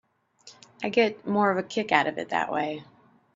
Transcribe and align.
I 0.81 0.89
get 0.89 1.27
more 1.27 1.51
of 1.51 1.59
a 1.59 1.61
kick 1.61 1.91
out 1.91 2.07
of 2.07 2.17
it 2.17 2.29
that 2.29 2.51
way. 2.51 2.83